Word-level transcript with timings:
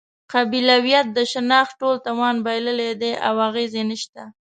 قبیلویت 0.31 1.07
د 1.13 1.19
شناخت 1.31 1.73
ټول 1.81 1.95
توان 2.07 2.35
بایللی 2.45 2.91
دی 3.01 3.11
او 3.27 3.33
اغېز 3.47 3.71
یې 3.79 3.83
نشته. 3.91 4.23